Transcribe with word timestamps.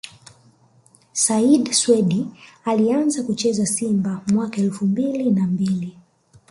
Said 1.23 1.65
Swedi 1.71 2.27
Alianza 2.65 3.23
kucheza 3.23 3.65
Simba 3.65 4.21
mwaka 4.27 4.61
elfu 4.61 4.85
mbili 4.85 5.31
na 5.31 5.47
mbili 5.47 5.97